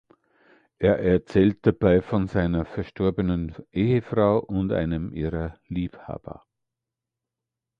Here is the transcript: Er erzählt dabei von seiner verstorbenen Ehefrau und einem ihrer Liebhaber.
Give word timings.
Er 0.79 0.97
erzählt 0.97 1.63
dabei 1.67 2.01
von 2.01 2.27
seiner 2.27 2.65
verstorbenen 2.65 3.53
Ehefrau 3.71 4.39
und 4.39 4.71
einem 4.71 5.13
ihrer 5.13 5.59
Liebhaber. 5.67 6.43